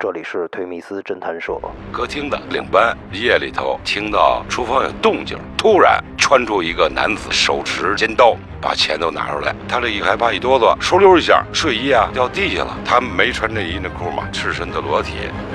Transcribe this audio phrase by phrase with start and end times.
[0.00, 1.58] 这里是推迷斯侦探社。
[1.90, 9.52] 歌厅的领班夜里头听到厨房有动静，突然窜出一个男子，手持尖刀，把钱都拿出来。
[9.68, 12.78] 他这一害怕一哆嗦，嗖溜一下，睡衣啊掉地下了。
[12.84, 15.14] 他没穿内衣内裤嘛，赤身的裸体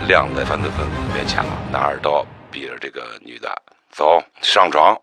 [0.10, 3.50] 晾在犯罪分子面前了，拿着刀逼着这个女的
[3.92, 4.94] 走上床。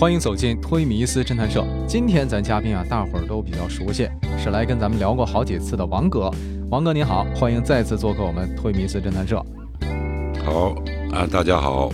[0.00, 1.62] 欢迎走进推迷思侦探社。
[1.86, 4.08] 今天咱嘉宾啊，大伙儿都比较熟悉，
[4.42, 6.30] 是来跟咱们聊过好几次的王哥。
[6.70, 9.44] 王哥您好，欢迎再次做客我们推迷思侦探社。
[10.42, 10.74] 好
[11.12, 11.92] 啊，大家好。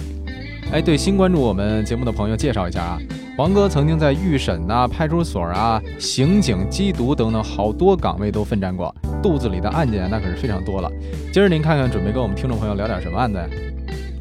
[0.70, 2.99] 哎，对新关注我们节目的朋友介绍一下啊，
[3.38, 10.88] 王哥曾经在预审啊、派出所啊、刑警、缉毒等等好多岗位都奋战过，肚子里的案件那可是非常多了。
[11.32, 13.49] 今儿您看看，准备跟我们听众朋友聊点什么案子呀？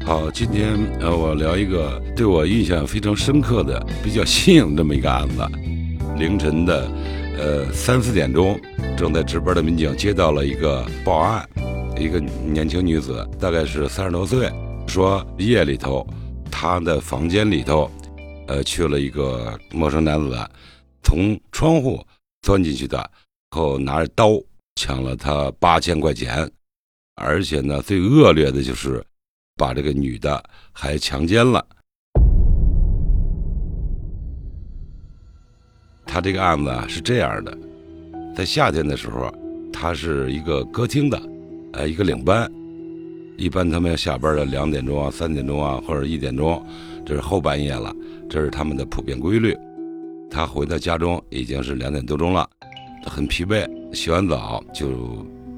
[0.06, 5.44] 好，今天呃，我聊一个对我印象非常深刻的、比较新颖这么一个案子。
[6.16, 6.88] 凌晨的
[7.36, 8.56] 呃三四点钟，
[8.96, 11.44] 正在值班的民警接到了一个报案，
[11.98, 14.48] 一个年轻女子，大概是三十多岁，
[14.86, 16.06] 说夜里头
[16.52, 17.90] 她的房间里头，
[18.46, 20.38] 呃，去了一个陌生男子，
[21.02, 22.00] 从窗户
[22.42, 23.10] 钻进去的，
[23.50, 24.40] 后拿着刀
[24.76, 26.48] 抢了她八千块钱，
[27.16, 29.04] 而且呢，最恶劣的就是。
[29.56, 31.64] 把这个女的还强奸了。
[36.04, 37.56] 他这个案子啊是这样的，
[38.34, 39.32] 在夏天的时候，
[39.72, 41.20] 他是一个歌厅的，
[41.72, 42.50] 呃，一个领班。
[43.38, 46.64] 一般他们要下班的两点钟啊、三点钟啊或者一点钟，
[47.04, 47.94] 这是后半夜了，
[48.28, 49.56] 这是他们的普遍规律。
[50.30, 52.48] 他回到家中已经是两点多钟了，
[53.06, 54.88] 很疲惫，洗完澡就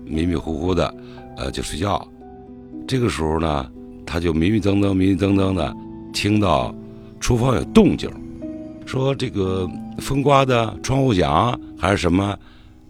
[0.05, 0.95] 迷迷糊糊的，
[1.37, 2.07] 呃，就睡觉。
[2.87, 3.73] 这个时候呢。
[4.11, 5.77] 他就迷迷瞪瞪、迷迷瞪瞪的，
[6.15, 6.75] 听到
[7.21, 8.11] 厨房有动静，
[8.87, 12.35] 说这个风刮的窗户响还是什么，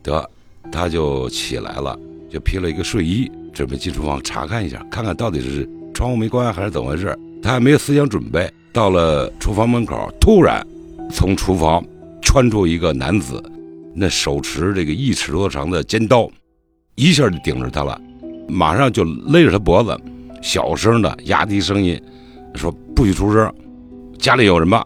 [0.00, 0.24] 得
[0.70, 1.98] 他就起来了，
[2.30, 7.18] 就披了一个睡衣，准备进厨房查看一下，看看到底是窗户没关还是怎么回事。
[7.42, 10.64] 他还没有思想准备，到了厨房门口，突然
[11.10, 11.84] 从厨房
[12.22, 13.42] 窜出一个男子，
[13.92, 16.30] 那手持这个一尺多长的尖刀，
[16.94, 18.00] 一下就顶着他了，
[18.46, 19.98] 马上就勒着他脖子。
[20.40, 22.00] 小声的压低声音
[22.54, 23.52] 说：“不许出声，
[24.18, 24.84] 家里有人吧？”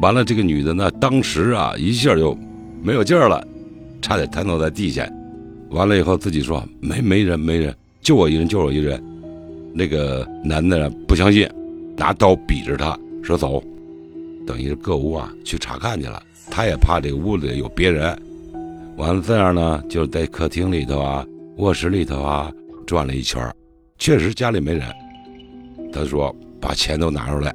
[0.00, 2.36] 完了，这个女的呢，当时啊，一下就
[2.82, 3.46] 没有劲儿了，
[4.00, 5.08] 差点瘫倒在地下。
[5.70, 9.02] 完了以后，自己说：“没没人，没人，就我一人，就我一人。”
[9.74, 11.48] 那个男的不相信，
[11.96, 13.62] 拿刀比着他说：“走。”
[14.46, 16.22] 等于是各屋啊去查看去了。
[16.50, 18.18] 他也怕这个屋里有别人。
[18.96, 21.24] 完了这样呢，就在客厅里头啊、
[21.56, 22.52] 卧室里头啊
[22.86, 23.40] 转了一圈。
[24.02, 24.82] 确实家里没人，
[25.92, 27.54] 他说把钱都拿出来，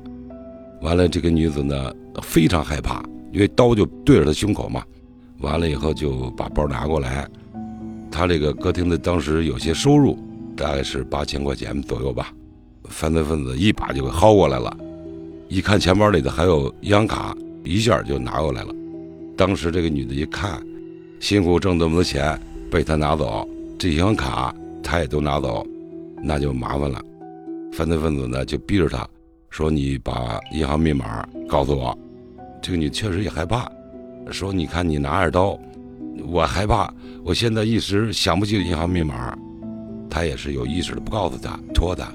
[0.82, 1.94] 完了这个女子呢
[2.24, 3.04] 非常害怕，
[3.34, 4.82] 因为刀就对着她胸口嘛，
[5.40, 7.28] 完了以后就把包拿过来，
[8.10, 10.18] 他这个歌厅的当时有些收入，
[10.56, 12.32] 大概是八千块钱左右吧，
[12.86, 14.74] 犯罪分子一把就给薅过来了，
[15.50, 17.36] 一看钱包里的还有银行卡，
[17.66, 18.74] 一下就拿过来了，
[19.36, 20.66] 当时这个女的一看，
[21.20, 22.40] 辛苦挣这么多钱
[22.72, 23.46] 被他拿走，
[23.78, 25.68] 这银行卡他也都拿走。
[26.22, 27.02] 那就麻烦了，
[27.72, 29.08] 犯罪分子呢就逼着他，
[29.50, 31.98] 说你把银行密码告诉我。
[32.62, 33.72] 这个女确实也害怕，
[34.32, 35.58] 说你看你拿着刀，
[36.28, 36.92] 我害怕，
[37.24, 39.38] 我现在一时想不起银行密码。
[40.10, 42.12] 他也是有意识的不告诉他，拖他。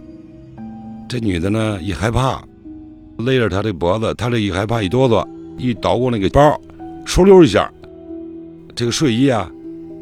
[1.09, 2.43] 这女的呢一害怕，
[3.19, 5.27] 勒着他的脖子，他这一害怕一哆嗦，
[5.57, 6.61] 一捣鼓那个包，
[7.07, 7.71] 嗖溜一下，
[8.75, 9.51] 这个睡衣啊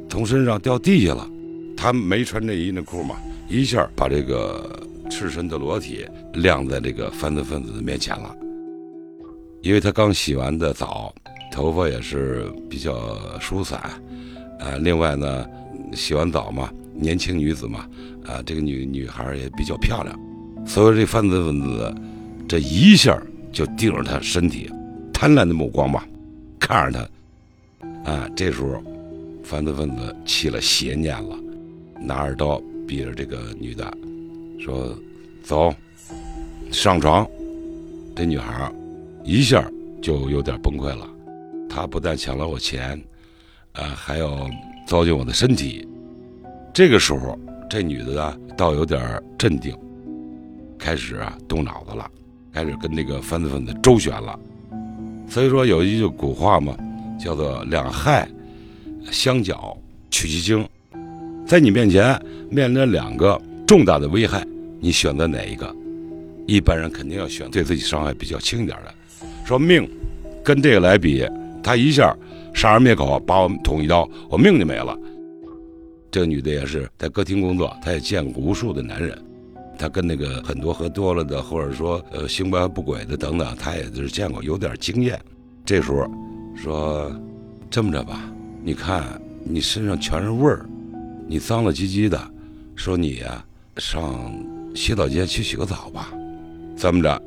[0.08, 1.28] 从身上掉地下了。
[1.76, 3.16] 他没穿内衣内裤嘛。
[3.50, 4.80] 一下把这个
[5.10, 8.32] 赤身的裸体晾在这个犯罪分子的面前了，
[9.60, 11.12] 因为他刚洗完的澡，
[11.50, 13.76] 头发也是比较疏散，
[14.60, 15.44] 啊，另外呢，
[15.92, 17.88] 洗完澡嘛，年轻女子嘛，
[18.24, 20.16] 啊，这个女女孩也比较漂亮，
[20.64, 21.92] 所以这犯罪分子
[22.48, 23.20] 这一下
[23.52, 24.70] 就盯着他身体，
[25.12, 26.06] 贪婪的目光吧，
[26.60, 27.10] 看着
[28.04, 28.80] 他，啊，这时候
[29.42, 31.36] 犯罪分子起了邪念了，
[32.00, 32.62] 拿着刀。
[32.90, 33.88] 逼着这个女的
[34.58, 34.98] 说
[35.44, 35.72] ：“走，
[36.72, 37.24] 上床。”
[38.16, 38.68] 这女孩
[39.22, 39.64] 一下
[40.02, 41.08] 就有点崩溃了。
[41.68, 43.00] 她不但抢了我钱，
[43.74, 44.50] 呃，还要
[44.88, 45.86] 糟践我的身体。
[46.74, 47.38] 这个时候，
[47.70, 49.72] 这女的呢，倒有点镇定，
[50.76, 52.10] 开始啊动脑子了，
[52.52, 54.36] 开始跟那个犯罪分子周旋了。
[55.28, 56.76] 所以说有一句古话嘛
[57.24, 58.28] ：“叫做两害
[59.12, 59.78] 相搅
[60.10, 60.68] 取其轻，
[61.50, 62.16] 在你面前
[62.48, 63.36] 面临两个
[63.66, 64.46] 重大的危害，
[64.78, 65.74] 你选择哪一个？
[66.46, 68.94] 一般人肯定要选对自己伤害比较轻一点的。
[69.44, 69.84] 说命
[70.44, 71.26] 跟这个来比，
[71.60, 72.16] 他一下
[72.54, 74.96] 杀人灭口，把我捅一刀，我命就没了。
[76.08, 79.20] 这个女的也是在歌厅工作，她也见过无数的男人，
[79.76, 85.20] 她跟那个很多喝多了的，或者说呃行白不轨的等等，她也是见过，有点经验。
[85.64, 86.08] 这时候
[86.54, 87.10] 说
[87.68, 88.32] 这么着吧，
[88.62, 90.64] 你看你身上全是味儿，
[91.30, 92.20] 你脏了唧唧的，
[92.74, 93.44] 说你呀
[93.76, 94.34] 上
[94.74, 96.12] 洗澡间去洗个澡吧。
[96.76, 97.22] 这么着，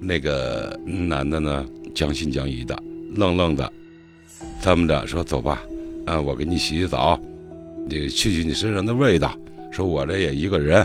[0.00, 1.64] 那个男的呢
[1.94, 2.76] 将信将疑的，
[3.14, 3.72] 愣愣的，
[4.60, 5.62] 这么着说走吧，
[6.04, 7.16] 啊我给你洗洗澡。
[7.86, 9.32] 你去去你身上的味道，
[9.70, 10.84] 说我这也一个人，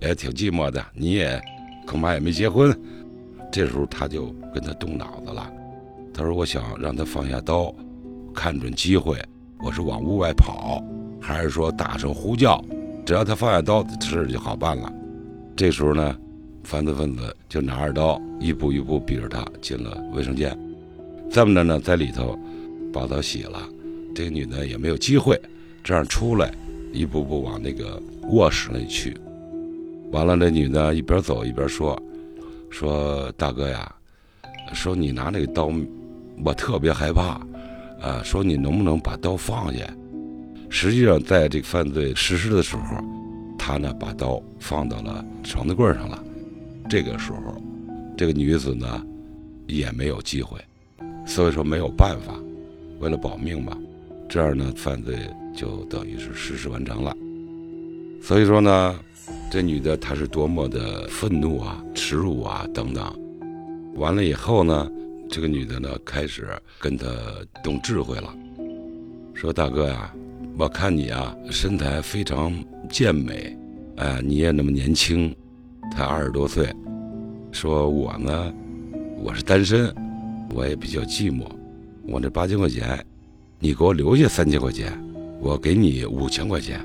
[0.00, 1.40] 也挺寂寞的，你也
[1.86, 2.76] 恐怕也没结婚。
[3.52, 5.48] 这时候他就跟他动脑子了，
[6.12, 7.72] 他说：“我想让他放下刀，
[8.34, 9.16] 看准机会，
[9.64, 10.82] 我是往屋外跑，
[11.22, 12.62] 还是说大声呼叫？
[13.06, 14.92] 只要他放下刀，这事就好办了。”
[15.56, 16.16] 这时候呢，
[16.64, 20.56] 犯罪分子就拿着刀，一步一步逼着他进了卫生间。
[21.30, 22.38] 这么着呢，在里头
[22.92, 23.58] 把澡洗了，
[24.14, 25.40] 这个女的也没有机会。
[25.84, 26.52] 这样出来，
[26.92, 29.16] 一步步往那个卧室里去。
[30.10, 32.00] 完了，那女的一边走一边说
[32.70, 33.92] ：“说大哥呀，
[34.72, 35.70] 说你拿那个刀，
[36.44, 37.40] 我特别害怕。
[38.00, 39.80] 啊，说你能不能把刀放下？
[40.74, 42.96] 实际上，在这个犯罪实施的时候，
[43.58, 46.24] 他呢把刀放到了床头柜上了。
[46.88, 47.62] 这个时候，
[48.16, 49.04] 这个女子呢
[49.66, 50.58] 也没有机会，
[51.26, 52.34] 所以说没有办法，
[53.00, 53.76] 为了保命吧。”
[54.30, 55.18] 这样呢，犯罪
[55.54, 57.14] 就等于是实施完成了。
[58.22, 58.98] 所以说呢，
[59.50, 63.04] 这女的她是多么的愤怒啊、耻辱啊等等。
[63.94, 64.90] 完了以后呢，
[65.28, 66.48] 这个女的呢开始
[66.80, 67.06] 跟他
[67.62, 68.34] 动智慧了，
[69.34, 70.10] 说：“大哥呀，
[70.56, 72.52] 我看你啊身材非常
[72.88, 73.56] 健美，
[73.96, 75.34] 哎，你也那么年轻，
[75.92, 76.72] 才二十多岁。
[77.50, 78.52] 说我呢，
[79.22, 79.92] 我是单身，
[80.54, 81.44] 我也比较寂寞，
[82.06, 83.04] 我这八千块钱。”
[83.58, 84.92] 你给我留下三千块钱，
[85.40, 86.80] 我给你五千块钱。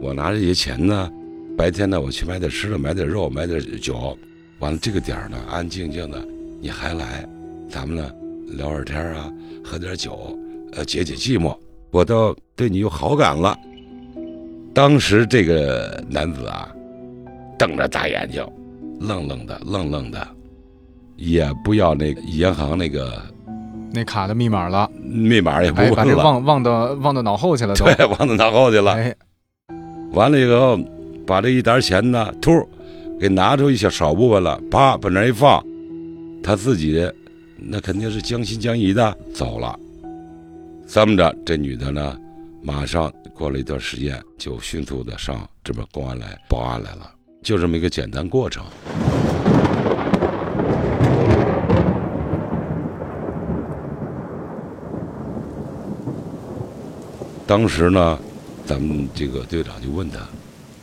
[0.00, 1.10] 我拿这些钱呢，
[1.56, 4.18] 白天呢我去买点吃的，买点肉，买点酒。
[4.58, 6.26] 完了这个点儿呢，安安静静的，
[6.60, 7.28] 你还来，
[7.68, 8.10] 咱们呢
[8.56, 10.36] 聊会天啊，喝点酒，
[10.72, 11.56] 呃解解寂寞。
[11.90, 13.56] 我倒对你有好感了。
[14.74, 16.68] 当时这个男子啊，
[17.58, 18.46] 瞪着大眼睛，
[19.00, 20.28] 愣愣的，愣愣的，
[21.16, 23.20] 也不要那个银行那个。
[23.90, 28.92] 那卡的密码了，密码也不问了，把这忘忘到忘到脑后去了，对，忘到脑后去了。
[28.92, 29.14] 哎，
[30.12, 30.78] 完了以后，
[31.26, 32.52] 把这一沓钱呢，突
[33.18, 35.64] 给拿出一小少部分了，啪，把那一放，
[36.42, 37.10] 他自己
[37.56, 39.76] 那肯定是将信将疑的走了。
[40.90, 42.18] 这么着，这女的呢，
[42.60, 47.08] 马上过了一段时间，就迅速的上这边公安来报案来了，
[47.40, 48.64] 就这么一个简单过程。
[57.46, 58.18] 当时呢，
[58.66, 60.18] 咱们这个队长就问他，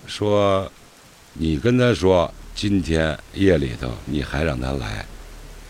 [0.07, 0.71] 说
[1.33, 5.05] ：“你跟他说今天夜里头你还让他来，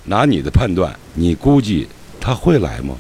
[0.03, 1.87] 拿你的判断，你估计
[2.21, 2.95] 他会来吗？”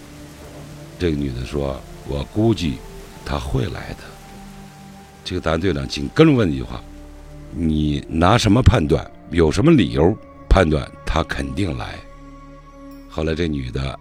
[0.97, 2.77] 这个女的说：“我估计
[3.25, 4.03] 他会来的。”
[5.23, 6.81] 这个咱队长紧跟着问一句话
[7.51, 9.05] ：“你拿什么判断？
[9.31, 10.15] 有什么理由
[10.49, 11.95] 判断他肯定来？”
[13.09, 13.97] 后来这女的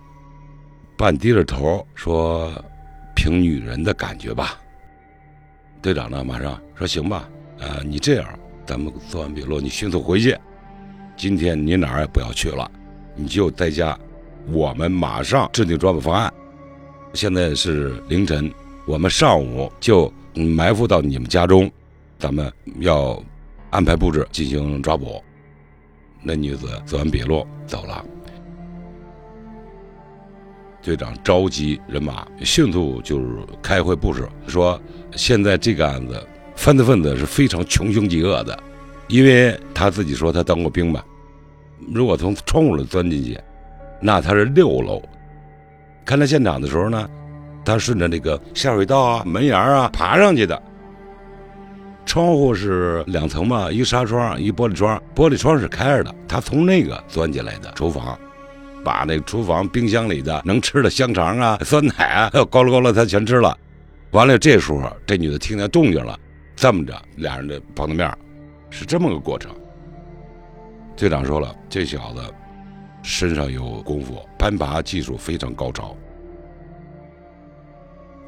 [0.97, 2.53] 半低着头说。
[3.17, 4.61] 凭女人的感觉吧，
[5.81, 6.23] 队长呢？
[6.23, 7.27] 马上说行吧。
[7.59, 10.37] 呃，你这样，咱们做完笔录，你迅速回去。
[11.17, 12.71] 今天你哪儿也不要去了，
[13.15, 13.99] 你就在家。
[14.49, 16.31] 我们马上制定抓捕方案。
[17.14, 18.52] 现在是凌晨，
[18.87, 21.71] 我们上午就埋伏到你们家中，
[22.18, 23.23] 咱们要
[23.71, 25.23] 安排布置进行抓捕。
[26.25, 28.04] 那女子做完笔录走了。
[30.83, 34.78] 队长召集人马，迅速就是开会布置，说
[35.12, 36.21] 现在这个案子，
[36.56, 38.59] 犯罪分子是非常穷凶极恶的，
[39.06, 41.00] 因为他自己说他当过兵嘛，
[41.92, 43.38] 如果从窗户里钻进去，
[44.00, 45.00] 那他是六楼，
[46.04, 47.08] 看到现场的时候呢，
[47.64, 50.61] 他顺着那个下水道啊、门沿啊爬上去的，
[52.04, 58.18] 窗户是两层嘛，一纱窗，一玻璃窗，玻璃窗是开着的，他从那个钻进来的厨房。
[58.84, 63.56] 把那厨房冰箱里的能吃的香肠啊、酸奶啊，高了高了，他全吃了。
[64.11, 66.20] 完了，这时候这女的听见动静了，
[66.54, 68.14] 这么着，俩人的碰到面，
[68.68, 69.50] 是这么个过程。
[70.94, 72.20] 队长说了，这小子
[73.04, 75.94] 身上有功夫，攀爬技术非常高超。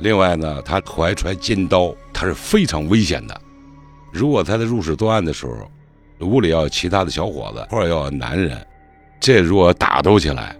[0.00, 3.40] 另外呢，他怀揣尖刀，他是非常危险的。
[4.12, 5.70] 如果他在入室作案的时候，
[6.20, 8.64] 屋里要有其他的小伙子或者要有男人，
[9.18, 10.54] 这如果打斗起来，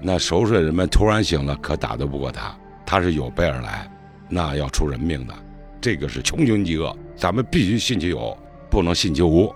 [0.00, 2.56] 那熟睡人们突然醒了，可打斗不过他。
[2.86, 3.90] 他是有备而来，
[4.28, 5.34] 那要出人命的。
[5.80, 8.38] 这个是穷凶极恶，咱们必须信其有，
[8.70, 9.52] 不能信其无。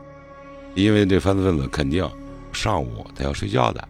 [0.74, 2.08] 因为这犯罪分子肯定
[2.58, 3.88] 上午他要睡觉的，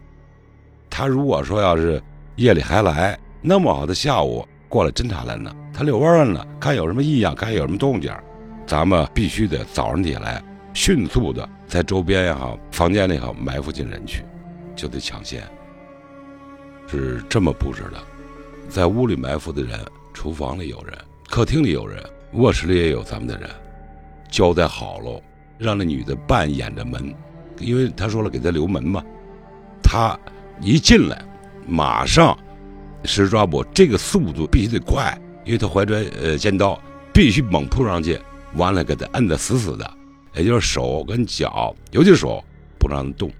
[0.91, 1.99] 他如果说要是
[2.35, 4.47] 夜里还来，那么好的下午。
[4.67, 8.13] 过来侦查来呢，他遛弯儿了，看有什么异样，看有什么动静，
[8.67, 10.39] 咱们必须得早上起来，
[10.75, 14.23] 迅速的在周边也好，房间里也好埋伏进人去，
[14.75, 15.41] 就得抢先。
[16.87, 17.97] 是这么布置的，
[18.69, 19.79] 在屋里埋伏的人，
[20.13, 20.95] 厨房里有人，
[21.27, 23.49] 客厅里有人，卧室里也有咱们的人，
[24.29, 25.19] 交代好喽，
[25.57, 27.11] 让那女的半掩着门，
[27.59, 29.03] 因为他说了给他留门嘛，
[29.81, 30.17] 他
[30.61, 31.23] 一进来，
[31.67, 32.37] 马上。
[33.05, 36.77] 实施抓捕，这个速度必须得快，因为他怀揣呃尖刀，
[37.13, 38.19] 必须猛扑上去，
[38.55, 39.89] 完了给他摁得死死的，
[40.35, 42.43] 也就是手跟脚，尤其是手
[42.77, 43.31] 不让他动，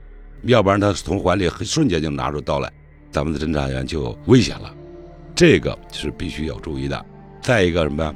[0.43, 2.71] 要不然他从怀里瞬间就拿出刀来，
[3.11, 4.73] 咱们的侦查员就危险了，
[5.35, 7.05] 这个是必须要注意的。
[7.41, 8.15] 再一个什么呀，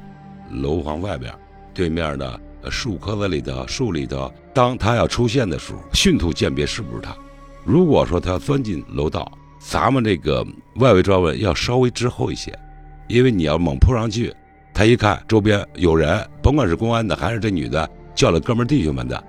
[0.50, 1.30] 楼房外边
[1.74, 2.40] 对面的
[2.70, 7.16] 树棵子里头、树里头，当他要出现的时候，迅速鉴别是不是他。
[7.64, 9.32] 如果说他钻进楼道。
[9.66, 12.54] 咱们这个外围抓问要稍微滞后一些，
[13.08, 14.36] 因为你要猛扑上去，
[14.74, 19.24] 他一看周边有人，甭管是公安的还是这女的叫了哥们弟兄们的，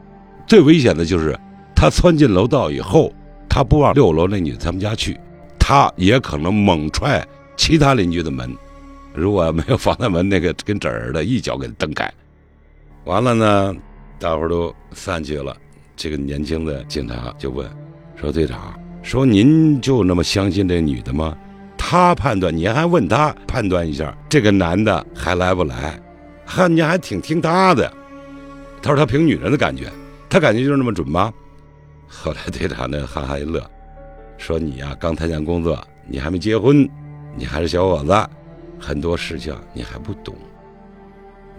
[0.44, 1.38] 最危险的就是
[1.72, 3.12] 他窜进楼道以后，
[3.48, 5.16] 他不往六楼那女的他们家去，
[5.56, 7.24] 他也可能猛踹
[7.56, 8.52] 其他邻居的门，
[9.14, 12.12] 如果没有防弹门，那个跟纸儿的一脚给蹬开。
[13.04, 13.76] 完了呢，
[14.18, 15.54] 大伙都散去了，
[15.94, 17.68] 这个年轻的警察就问，
[18.16, 18.78] 说队长。
[19.02, 21.36] 说您就那么相信这女的吗？
[21.76, 26.00] 他判断，您还问他判断一下，这个男的还来不来？
[26.46, 27.92] 哈，您还挺听他的。
[28.80, 29.92] 他说他凭女人的感觉，
[30.30, 31.30] 他感觉就是那么准吗？
[32.08, 33.62] 后来队长呢哈哈一乐，
[34.38, 36.88] 说你呀刚参加工作，你还没结婚，
[37.36, 38.30] 你还是小伙子，
[38.80, 40.34] 很多事情你还不懂。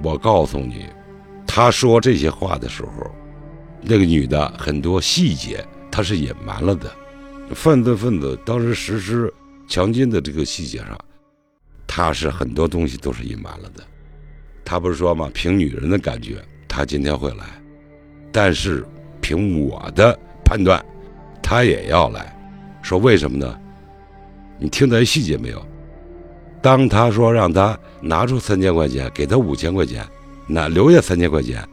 [0.01, 0.87] 我告诉你，
[1.55, 3.09] 他说这些话的时候，
[3.81, 6.91] 那个女的很多细节他是隐瞒了的。
[7.51, 9.33] 犯罪分子当时实施
[9.65, 11.00] 强奸的这个细节上，
[11.88, 13.81] 他是很多东西都是隐瞒了的。
[14.65, 15.31] 他不是说吗？
[15.33, 17.45] 凭女人的感觉，他今天会来，
[18.33, 18.85] 但是
[19.21, 20.83] 凭我的判断，
[21.41, 22.38] 他也要来。
[22.81, 23.57] 说为什么呢？
[24.59, 25.65] 你听到细节没有？
[26.62, 30.05] 当他说让他拿出三千块钱，给他五千块钱，
[30.47, 31.67] 那留下三千块钱，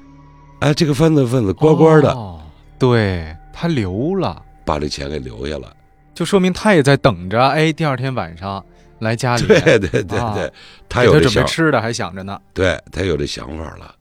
[0.61, 2.41] 哎，这个犯罪分子乖乖的，
[2.79, 4.43] 对他留了。
[4.65, 5.77] 把这钱给留下了，
[6.15, 7.41] 就说明他也在等着。
[7.41, 8.65] 哎，第二天晚上
[9.01, 10.53] 来家里，对对对对，
[10.89, 12.41] 他有准备吃的，还想着呢。
[12.55, 13.95] 对他有这想法了，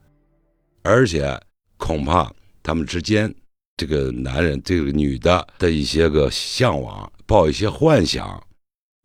[0.84, 1.36] 而且
[1.78, 3.34] 恐怕他们之间，
[3.76, 8.42] 这个男人、这个女的的一些个向往，抱一些幻想，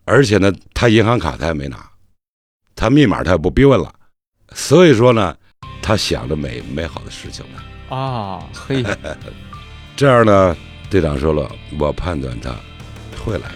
[0.05, 1.91] 而且呢，他银行卡他也没拿，
[2.75, 3.93] 他密码他也不逼问了，
[4.53, 5.35] 所以说呢，
[5.87, 7.97] 他想着美美好的事情呢。
[7.97, 8.85] 啊，嘿，
[9.95, 10.57] 这样呢。
[10.91, 12.55] 队长说了，我判断他
[13.25, 13.51] 会来。